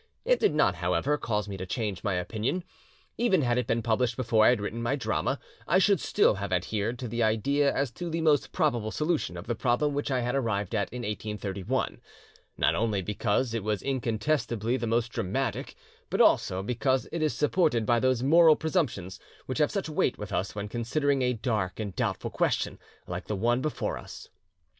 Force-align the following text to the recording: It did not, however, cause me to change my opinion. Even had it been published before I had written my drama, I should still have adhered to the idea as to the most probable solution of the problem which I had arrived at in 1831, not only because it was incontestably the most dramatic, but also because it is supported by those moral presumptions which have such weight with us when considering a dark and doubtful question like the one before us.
It 0.25 0.39
did 0.39 0.55
not, 0.55 0.73
however, 0.73 1.15
cause 1.15 1.47
me 1.47 1.57
to 1.57 1.65
change 1.67 2.03
my 2.03 2.15
opinion. 2.15 2.63
Even 3.19 3.43
had 3.43 3.59
it 3.59 3.67
been 3.67 3.83
published 3.83 4.17
before 4.17 4.43
I 4.43 4.49
had 4.49 4.59
written 4.59 4.81
my 4.81 4.95
drama, 4.95 5.37
I 5.67 5.77
should 5.77 5.99
still 5.99 6.33
have 6.33 6.51
adhered 6.51 6.97
to 6.97 7.07
the 7.07 7.21
idea 7.21 7.71
as 7.71 7.91
to 7.91 8.09
the 8.09 8.21
most 8.21 8.51
probable 8.51 8.89
solution 8.89 9.37
of 9.37 9.45
the 9.45 9.53
problem 9.53 9.93
which 9.93 10.09
I 10.09 10.21
had 10.21 10.33
arrived 10.33 10.73
at 10.73 10.91
in 10.91 11.03
1831, 11.03 12.01
not 12.57 12.73
only 12.73 13.03
because 13.03 13.53
it 13.53 13.63
was 13.63 13.83
incontestably 13.83 14.75
the 14.75 14.87
most 14.87 15.09
dramatic, 15.09 15.75
but 16.09 16.19
also 16.19 16.63
because 16.63 17.07
it 17.11 17.21
is 17.21 17.35
supported 17.35 17.85
by 17.85 17.99
those 17.99 18.23
moral 18.23 18.55
presumptions 18.55 19.19
which 19.45 19.59
have 19.59 19.69
such 19.69 19.87
weight 19.87 20.17
with 20.17 20.33
us 20.33 20.55
when 20.55 20.67
considering 20.67 21.21
a 21.21 21.33
dark 21.33 21.79
and 21.79 21.95
doubtful 21.95 22.31
question 22.31 22.79
like 23.05 23.27
the 23.27 23.35
one 23.35 23.61
before 23.61 23.99
us. 23.99 24.29